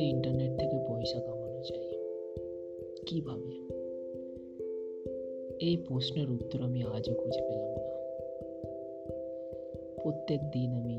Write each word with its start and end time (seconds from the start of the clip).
Internet 0.00 0.58
থেকে 0.58 0.76
পয়সা 0.88 1.20
কামানো 1.20 1.62
যায় 1.62 1.88
কীভাবে? 3.06 3.52
এই 5.66 5.76
প্রশ্নের 5.76 6.30
উত্তর 6.30 6.62
আমি 6.62 6.82
আজও 6.82 7.14
খুঁজে 7.14 7.40
পেলাম 7.40 7.68
না। 7.68 7.80
প্রত্যেক 10.02 10.40
দিন 10.50 10.74
আমি 10.74 10.94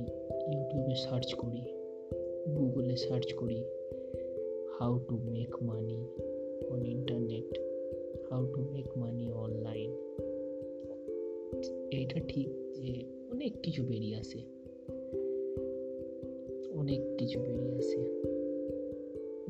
ইউটিউবে 0.54 0.96
সার্চ 0.96 1.34
করি 1.34 1.62
গুগলে 2.58 2.96
সার্চ 2.96 3.34
করি 3.34 3.64
how 4.80 5.00
to 5.00 5.18
make 5.18 5.64
money 5.64 6.08
on 6.70 6.86
internet 6.86 7.60
how 8.30 8.46
to 8.46 8.62
make 8.62 8.98
money 8.98 9.32
online 9.32 9.92
এইটা 11.92 12.20
ঠিক 12.28 12.48
যে 12.74 13.06
অনেক 13.32 13.62
কিছু 13.64 13.84
বেরিয়ে 13.84 14.16
আসে। 14.16 14.57
অনেক 16.78 17.02
কিছু 17.18 17.40
বেরিয়ে 17.40 17.76
আসে। 17.76 18.02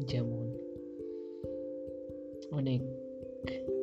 যেমন 0.05 0.45
অনেক 2.52 2.81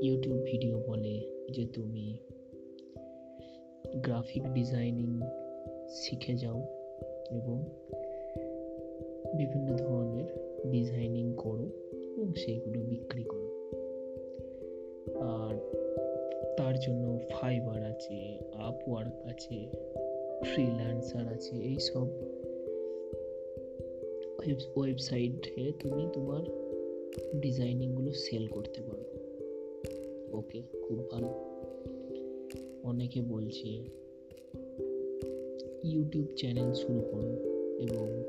ইউটিউব 0.03 0.39
ভিডিও 0.45 0.83
বলে 0.87 1.15
যে 1.51 1.65
তুমি 1.67 2.19
গ্রাফিক 3.97 4.43
ডিজাইনিং 4.53 5.21
শিখে 5.91 6.35
যাও 6.35 6.61
এবং 7.31 7.57
বিভিন্ন 9.37 9.77
ধরনের 9.77 10.29
ডিজাইনিং 10.71 11.35
করো 11.37 11.67
এবং 12.17 12.35
সেইগুলো 12.35 12.81
বিক্রি 12.81 13.25
করো। 13.25 13.49
আর 15.21 15.55
তার 16.57 16.75
জন্য 16.79 17.21
ফাইবার 17.31 17.83
আছে 17.83 18.39
আপওয়ার্ক 18.53 19.15
আছে 19.27 19.57
ফ্রিল্যান্সার 20.45 21.27
আছে, 21.29 21.57
এইসব 21.57 22.07
ওয়েবসাইটে 24.53 25.73
তুমি 25.81 26.07
তোমার 26.13 26.43
ডিজাইনিংগুলো 27.41 28.13
সেল 28.13 28.47
করতে 28.47 28.83
পারো। 28.83 29.05
ওকে 30.39 30.63
খুব 30.83 31.11
ভালো। 31.11 31.29
অনেকে 32.83 33.23
বলছে 33.23 33.69
ইউটিউব 35.85 36.27
চ্যানেল 36.37 36.73
শুরু 36.73 37.01
করো 37.01 37.31
এবং 37.79 38.23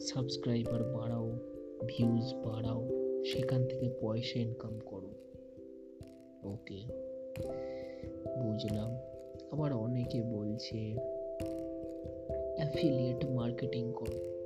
সাবস্ক্রাইবার 0.00 0.84
বাড়াও 0.84 1.32
ভিউজ 1.86 2.34
বাড়াও, 2.34 2.88
সেখান 3.24 3.66
থেকে 3.66 3.88
পয়সা 4.00 4.40
ইনকাম 4.40 4.80
করো। 4.86 5.08
ওকে 6.42 6.82
বুঝলাম। 8.42 8.96
আবার 9.50 9.72
অনেকে 9.72 10.22
বলছে 10.22 10.94
অ্যাফিলিয়েট 12.56 13.24
মার্কেটিং 13.24 13.92
করো। 13.96 14.39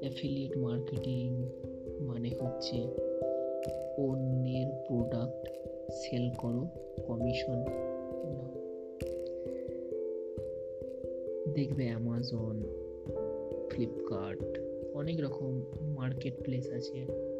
অ্যাফিলিয়েট 0.00 0.56
মার্কেটিং 0.56 1.26
মানে 2.00 2.30
হচ্ছে 2.40 2.78
অন্যের 3.96 4.68
প্রোডাক্ট 4.88 5.48
সেল 5.92 6.30
করো 6.38 6.62
কমিশন 7.06 7.58
দেখবে 11.54 11.84
অ্যামাজন 11.84 12.56
ফ্লিপকার্ট 13.70 14.58
অনেক 14.94 15.20
রকম 15.20 15.62
মার্কেট 15.82 16.34
প্লেস 16.44 16.72
আছে। 16.72 16.98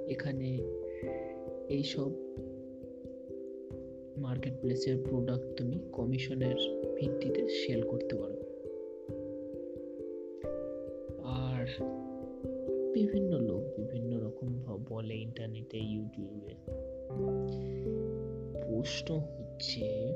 এখানে 0.09 0.49
এইসব 1.69 2.11
মার্কেট 4.17 4.53
প্লেসের 4.61 4.97
প্রোডাক্ট 5.09 5.57
তুমি 5.57 5.79
কমিশনের 5.93 6.59
ভিত্তিতে 6.97 7.49
সেল 7.49 7.83
করতে 7.83 8.17
পারো। 8.17 8.40
বিভিন্ন 12.95 13.39
লোক 13.39 13.63
বিভিন্ন 13.77 14.21
রকম 14.21 14.79
বলে 14.89 15.15
ইন্টারনেটে 15.15 15.79
ইউটিউবে 15.79 16.55
প্রশ্ন 18.63 19.19
হচ্ছে 19.19 20.15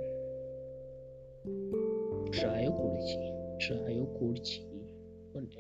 ট্রাইও 2.33 2.73
করেছি 2.73 3.33
ট্রাইও 3.67 4.07
করছি। 4.07 4.63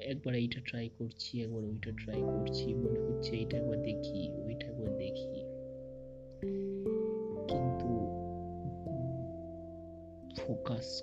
একবার 0.02 0.34
এইটা 0.34 0.60
ট্রাই 0.64 0.88
করছি, 0.98 1.42
একবার 1.42 1.64
ওইটা 1.64 1.90
ট্রাই 2.04 2.20
করছি, 2.20 2.74
মনে 2.74 3.00
হচ্ছে 3.00 3.36
এইটা 3.36 3.56
একবার 3.56 3.82
দেখি, 3.82 4.32
ওইটা 4.44 4.66
একবার 4.66 4.98
দেখি। 4.98 5.34
কিন্তু 7.48 7.90
ফোকাস 10.40 11.02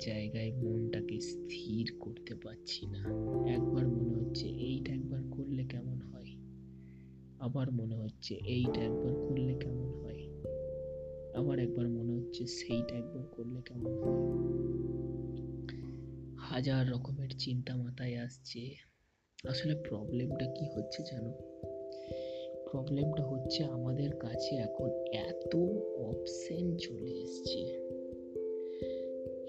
জায়গায় 0.00 0.52
মনটাকে 0.52 1.20
স্থির 1.20 1.96
করতে 2.00 2.34
পারছি 2.34 2.86
না। 2.86 2.98
একবার 3.52 3.88
মনে 3.88 4.14
হচ্ছে 4.14 4.48
এইটা 4.48 4.92
একবার 4.92 5.22
করলে 5.30 5.64
কেমন 5.64 6.00
হয়? 6.00 6.36
আবার 7.38 7.72
মনে 7.72 7.96
হচ্ছে 7.96 8.34
এইটা 8.34 8.80
একবার 8.80 9.14
করলে 9.14 9.54
কেমন 9.54 9.88
হয়? 10.02 10.28
আবার 11.34 11.58
একবার 11.58 11.88
মনে 11.88 12.12
হচ্ছে 12.12 12.46
সেইটা 12.46 12.96
একবার 12.96 13.24
করলে 13.26 13.62
কেমন 13.62 13.98
হয়? 13.98 14.48
হাজার 16.38 16.90
রকমের 16.90 17.28
চিন্তা 17.38 17.76
মাথায় 17.76 18.16
আসছে। 18.16 18.74
আসলে 19.48 19.74
প্রবলেমটা 19.88 20.46
কি 20.46 20.64
হচ্ছে 20.76 21.02
জানো? 21.02 21.32
প্রবলেমটা 22.70 23.22
হচ্ছে 23.22 23.64
আমাদের 23.64 24.16
কাছে 24.16 24.56
এখন 24.56 24.90
এত 25.12 25.56
অপশন 25.96 26.76
চলে 26.76 27.10
এসছে। 27.10 27.88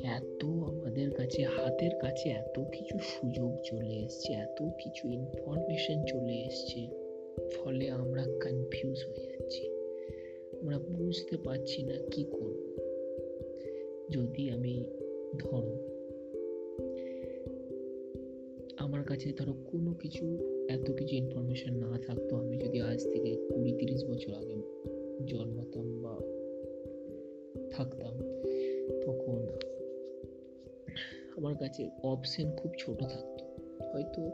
এত 0.03 0.45
আমাদের 0.45 1.11
কাছে, 1.11 1.43
হাতের 1.43 1.91
কাছে 2.01 2.29
এত 2.29 2.59
কিছু 2.59 2.99
সুযোগ 2.99 3.55
চলে 3.63 3.87
এসছে, 3.87 4.33
এত 4.33 4.63
কিছু 4.83 5.07
ইনফরমেশন 5.07 6.03
চলে 6.07 6.33
এসছে। 6.33 6.87
ফলে 7.51 7.89
আমরা 7.89 8.23
কনফিউজ 8.23 9.05
হয়ে 9.05 9.25
যাচ্ছি। 9.25 9.69
আমরা 10.61 10.79
বুঝতে 10.79 11.37
পারছি 11.37 11.83
না 11.83 11.95
কি 12.11 12.23
করব। 12.23 12.77
যদি 14.09 14.49
আমি 14.49 14.83
ধরো, 15.39 15.77
আমার 18.77 19.03
কাছে 19.03 19.33
ধরো 19.37 19.53
কোনো 19.53 19.93
কিছু, 19.93 20.39
এত 20.69 20.91
কিছু 20.91 21.15
ইনফরমেশন 21.15 21.75
না 21.75 21.99
থাকতো, 22.07 22.35
আমি 22.35 22.57
যদি 22.57 22.81
আজ 22.81 23.03
থেকে 23.03 23.35
কুড়ি 23.35 23.71
তিরিশ 23.71 24.05
বছর 24.05 24.33
আগে 24.33 24.61
জন্মাতাম 25.25 26.01
বা 26.01 26.19
থাকতাম, 27.71 28.17
তখন 29.01 29.47
আমার 31.39 31.55
কাছে 31.55 31.89
অপশন 32.03 32.51
খুব 32.51 32.71
ছোট 32.77 32.99
থাকতো। 32.99 33.45
হয়তো 33.93 34.31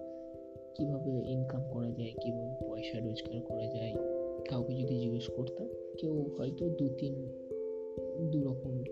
কীভাবে 0.76 1.12
ইনকাম 1.12 1.64
করা 1.72 1.92
যায়, 1.92 2.14
কীভাবে 2.22 2.68
পয়সা 2.68 3.00
রোজগার 3.00 3.42
করা 3.42 3.66
যায়, 3.66 3.94
কাউকে 4.50 4.74
যদি 4.74 5.00
জিজ্ঞেস 5.00 5.30
করতাম, 5.30 5.68
কেউ 6.00 6.30
হয়তো 6.38 6.70
দু 6.70 6.90
তিন, 6.90 7.14
দু 8.32 8.44
রকম, 8.44 8.84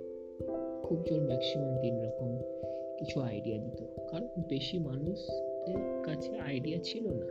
খুব 0.83 1.03
জোর 1.05 1.21
ম্যাক্সিমাম 1.21 1.81
তিন 1.81 2.03
রকম 2.03 2.37
কিছু 2.99 3.19
আইডিয়া 3.19 3.57
দিত। 3.57 3.83
কারণ 4.09 4.27
বেশি 4.49 4.79
মানুষের 4.79 6.03
কাছে 6.03 6.39
আইডিয়া 6.39 6.79
ছিল 6.83 7.07
না। 7.07 7.27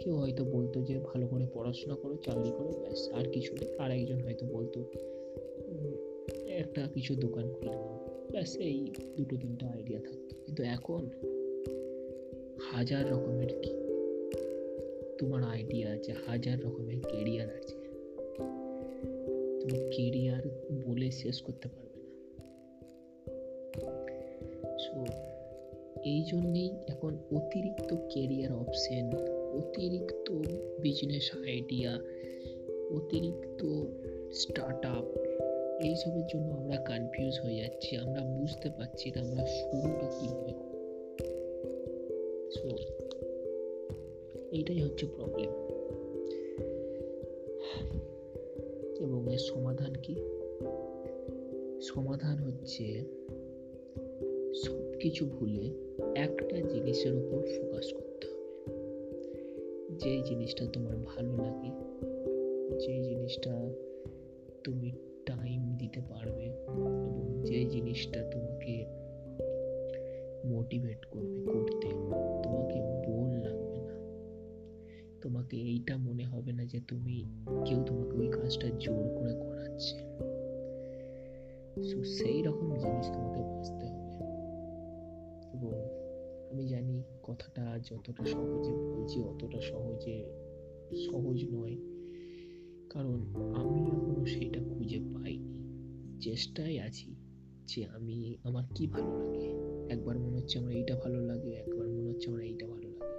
কেউ 0.00 0.16
হয়তো 0.16 0.44
বলতো 0.44 0.82
যে, 0.82 0.98
ভালো 0.98 1.26
করে 1.26 1.46
পড়াশোনা 1.54 1.94
করো, 1.94 2.16
চাকরি 2.16 2.50
করো, 2.58 2.68
ব্যাস, 2.68 3.08
আর 3.12 3.24
কিছু 3.32 3.54
নেই। 3.54 3.78
আর 3.78 3.90
একজন 3.90 4.20
হয়তো 4.20 4.46
বলতো 4.46 4.84
একটা 6.48 6.88
কিছু 6.94 7.14
দোকান 7.14 7.52
খুলে 7.52 7.93
ব্যাস, 8.34 8.56
এই 8.56 8.92
দুটো 9.16 9.36
তিনটা 9.36 9.66
আইডিয়া 9.66 10.00
থাকতো 10.00 10.36
কিন্তু 10.46 10.62
এখন 10.62 11.10
হাজার 12.72 13.10
রকমের 13.10 13.48
কি? 13.62 13.70
তোমার 15.18 15.42
আইডিয়া 15.42 15.90
আছে, 15.90 16.12
হাজার 16.26 16.64
রকমের 16.64 17.00
কেরিয়ার 17.00 17.48
আছে। 17.48 17.76
তুমি 19.60 19.90
কেরিয়ার 19.96 20.48
বলে 20.86 21.10
শেষ 21.10 21.42
করতে 21.42 21.68
পারবে 21.68 22.00
না। 22.00 22.28
সো 24.78 25.04
এই 26.04 26.24
জন্যেই 26.26 26.70
এখন 26.88 27.18
অতিরিক্ত 27.36 27.96
কেরিয়ার 28.14 28.52
অপশন 28.52 29.16
অতিরিক্ত 29.58 30.30
বিজনেস 30.82 31.36
আইডিয়া 31.36 31.98
অতিরিক্ত 32.90 33.64
স্টার্ট 34.32 34.86
এইসবের 35.84 36.26
জন্য 36.26 36.54
আমরা 36.54 36.76
কনফিউজ 36.76 37.40
হয়ে 37.44 37.56
যাচ্ছি, 37.56 37.96
আমরা 37.96 38.20
বুঝতে 38.20 38.70
পারছি 38.70 39.10
না 39.10 39.20
আমরা 39.20 39.46
শুরুটা 39.46 40.06
কীভাবে 40.16 40.52
সো 42.50 42.68
এইটাই 44.52 44.80
হচ্ছে 44.80 45.06
প্রবলেম 45.06 45.50
এবং 49.00 49.32
এর 49.32 49.38
সমাধান 49.38 49.94
কি? 49.94 50.14
সমাধান 51.80 52.38
হচ্ছে 52.38 53.04
সব 54.54 54.98
কিছু 55.00 55.26
ভুলে 55.26 55.66
একটা 56.14 56.56
জিনিসের 56.60 57.14
উপর 57.14 57.40
ফোকাস 57.56 57.92
করতে 57.92 58.26
হবে। 58.26 58.52
যেই 59.96 60.22
জিনিসটা 60.22 60.66
তোমার 60.66 60.96
ভালো 60.96 61.32
লাগে, 61.36 61.70
যেই 62.78 63.00
জিনিসটা 63.02 63.74
তুমি 64.64 64.92
জিনিসটা 67.66 68.30
তোমাকে 68.30 68.86
মোটিভেট 70.44 71.04
করবে, 71.04 71.44
করতে। 71.44 71.88
তোমাকে 72.42 72.80
বোর 72.80 73.28
লাগবে 73.28 73.80
না। 73.80 73.94
তোমাকে 75.20 75.56
এইটা 75.56 75.96
মনে 75.96 76.24
হবে 76.24 76.52
না 76.52 76.64
যে 76.64 76.80
তুমি 76.88 77.24
কেউ 77.64 77.84
তোমাকে 77.86 78.16
ওই 78.16 78.28
কাজটা 78.28 78.68
জোর 78.78 79.08
করে 79.18 79.34
করাচ্ছে। 79.34 79.98
সো 81.82 82.04
সেই 82.04 82.42
রকম 82.42 82.76
জিনিস 82.76 83.06
তোমাকে 83.06 83.42
বাঁচতে 83.42 83.86
হবে। 83.86 84.24
এবং 85.52 85.84
আমি 86.52 86.66
জানি 86.66 87.02
কথাটা 87.22 87.78
যতটা 87.78 88.24
সহজে 88.24 88.72
বলছি, 88.72 89.20
অতটা 89.20 89.60
সহজে 89.60 90.24
সহজ 91.10 91.44
নয়। 91.52 91.76
কারণ 92.90 93.20
আমি 93.54 93.86
এখনও 93.86 94.26
সেটা 94.26 94.60
খুঁজে 94.74 94.98
পাইনি। 94.98 95.64
চেষ্টায় 96.20 96.78
আছি। 96.78 97.23
যে 97.66 97.84
আমি, 97.84 98.36
আমার 98.44 98.64
কি 98.74 98.86
ভালো 98.86 99.24
লাগে? 99.24 99.48
একবার 99.88 100.18
মনে 100.18 100.36
হচ্ছে 100.36 100.58
আমার 100.58 100.72
এইটা 100.72 100.96
ভালো 100.96 101.20
লাগে, 101.20 101.50
একবার 101.50 101.88
মনে 101.88 102.10
হচ্ছে 102.10 102.30
আমার 102.30 102.42
এইটা 102.42 102.66
ভালো 102.66 102.88
লাগে। 102.88 103.14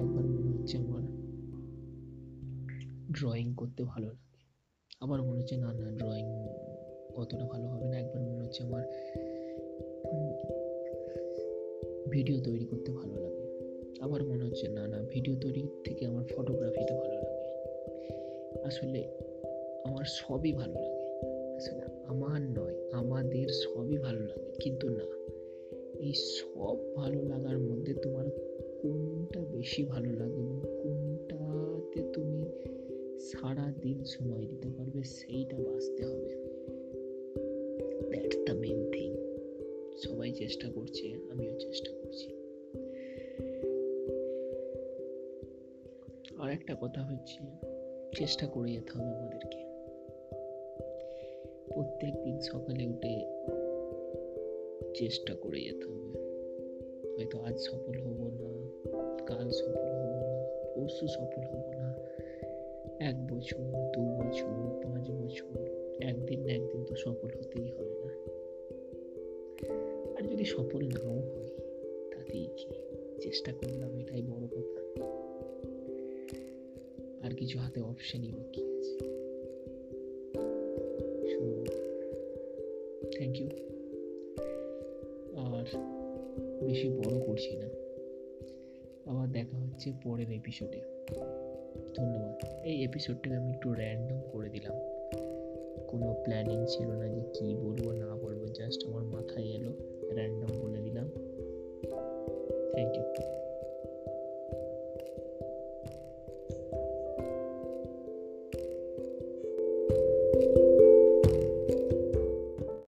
একবার 0.00 0.24
মনে 0.24 0.58
হচ্ছে 0.58 0.78
আমার 0.78 1.02
ড্রয়িং 3.12 3.54
করতে 3.54 3.84
ভালো 3.84 4.06
লাগে। 4.06 4.38
আবার 5.00 5.22
মনে 5.22 5.40
হচ্ছে 5.40 5.56
না 5.56 5.72
না 5.72 5.90
ড্রয়িং 5.90 6.26
অতটা 7.14 7.44
ভালো 7.44 7.68
হবে 7.68 7.88
না। 7.88 7.98
একবার 7.98 8.22
মনে 8.22 8.42
হচ্ছে 8.42 8.62
আমার 8.62 8.82
ভিডিও 12.10 12.40
তৈরি 12.40 12.64
করতে 12.64 12.92
ভালো 12.92 13.14
লাগে। 13.14 13.44
আবার 14.00 14.24
মনে 14.24 14.44
হচ্ছে 14.44 14.68
না 14.68 14.88
না 14.88 15.02
ভিডিও 15.02 15.36
তৈরি 15.40 15.68
থেকে 15.84 16.06
আমার 16.06 16.24
ফটোগ্রাফিতে 16.36 16.94
ভালো 16.94 17.14
লাগে। 17.14 17.48
আসলে 18.64 19.10
আমার 19.84 20.04
সবই 20.04 20.52
ভালো 20.52 20.74
লাগে। 20.74 20.93
আমার 22.06 22.42
নয়, 22.42 22.90
আমাদের 22.92 23.48
সবই 23.48 23.98
ভালো 23.98 24.20
লাগে। 24.20 24.52
কিন্তু 24.60 24.88
না, 24.88 25.04
এই 25.98 26.12
সব 26.14 26.94
ভালো 26.94 27.22
লাগার 27.22 27.58
মধ্যে 27.58 27.94
তোমার 27.94 28.30
কোনটা 28.82 29.40
বেশি 29.40 29.82
ভালো 29.82 30.12
লাগে 30.12 30.32
এবং 30.32 30.62
কোনটাতে 30.82 32.12
তুমি 32.12 32.44
সারা 33.20 33.72
দিন 33.80 34.04
সময় 34.04 34.46
দিতে 34.46 34.68
পারবে 34.68 35.02
সেইটা 35.02 35.58
বাঁচতে 35.58 36.04
হবে। 36.04 36.34
দ্যাটস 38.10 38.36
দ্য 38.36 38.52
মেন 38.52 38.90
থিং 38.92 39.14
সবাই 39.98 40.32
চেষ্টা 40.32 40.70
করছে, 40.70 41.14
আমিও 41.30 41.60
চেষ্টা 41.60 41.92
করছি। 41.92 42.28
আর 46.38 46.52
একটা 46.52 46.76
কথা 46.80 47.02
হচ্ছে, 47.02 47.38
চেষ্টা 48.16 48.46
করে 48.46 48.72
যেতে 48.72 48.98
হবে 48.98 49.08
আমাদেরকে। 49.08 49.73
প্রত্যেক 51.74 52.14
দিন 52.22 52.40
সকালে 52.40 52.86
উঠে 52.86 53.26
চেষ্টা 54.94 55.34
করে 55.34 55.60
যেতে 55.60 55.84
হবে। 55.84 56.18
হয়তো 57.16 57.38
আজ 57.38 57.58
সফল 57.58 57.98
হব 57.98 58.32
না, 58.40 58.50
কাল 59.26 59.50
সফল 59.50 59.92
হব 60.00 60.14
না, 60.14 60.44
পরশু 60.74 61.06
সফল 61.06 61.42
হব 61.42 61.72
না, 61.78 61.94
এক 63.00 63.26
বছর, 63.26 63.92
দু 63.94 64.00
বছর, 64.00 64.82
পাঁচ 64.82 65.10
বছর, 65.10 65.68
একদিন 66.00 66.40
না 66.40 66.52
একদিন 66.52 66.84
তো 66.84 66.94
সফল 66.94 67.28
হতেই 67.40 67.70
হবে 67.70 67.94
না। 68.04 68.14
আর 70.16 70.22
যদি 70.22 70.44
সফল 70.44 70.88
নাও 70.88 71.12
হয় 71.12 71.48
তাতেই 72.12 72.46
কি? 72.56 72.66
চেষ্টা 73.22 73.52
করলাম, 73.52 73.98
এটাই 74.00 74.22
বড় 74.22 74.46
কথা। 74.46 74.80
আর 77.26 77.34
কিছু 77.34 77.58
হাতে 77.58 77.80
অপশনই 77.80 78.32
বাকি 78.32 78.78
আছে। 78.78 79.13
সো 81.44 81.64
থ্যাংক 83.16 83.40
ইউ 83.40 83.48
আর 85.36 85.64
বেশি 86.64 86.88
বড় 86.88 87.20
করছি 87.26 87.56
না। 87.56 87.68
আবার 89.10 89.32
দেখা 89.32 89.56
হচ্ছে 89.56 89.92
পরের 90.04 90.30
এপিসোডে 90.30 90.80
ধন্যবাদ। 91.96 92.64
এই 92.64 92.84
এপিসোডটাকে 92.84 93.36
আমি 93.36 93.52
একটু 93.52 93.74
র্যান্ডম 93.74 94.20
করে 94.32 94.48
দিলাম। 94.48 94.76
কোনো 95.88 96.14
প্ল্যানিং 96.24 96.66
ছিল 96.68 96.86
না 96.86 97.08
যে 97.08 97.20
কী 97.34 97.54
বলব, 97.54 97.90
না 97.90 98.16
বলব 98.16 98.46
জাস্ট 98.46 98.86
আমার 98.86 99.04
মাথায় 99.04 99.46
এলো। 99.46 99.73